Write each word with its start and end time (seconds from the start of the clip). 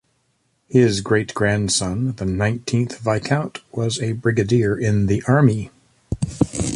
His 0.67 1.01
great-grandson, 1.01 2.13
the 2.15 2.25
nineteenth 2.25 2.97
Viscount, 2.97 3.59
was 3.71 4.01
a 4.01 4.13
Brigadier 4.13 4.75
in 4.75 5.05
the 5.05 5.21
Army. 5.27 5.69